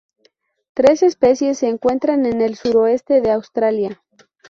Tres 0.73 1.03
especies 1.03 1.59
se 1.59 1.67
encuentran 1.69 2.25
en 2.25 2.41
el 2.41 2.55
Suroeste 2.55 3.21
de 3.21 3.29
Australia. 3.29 4.01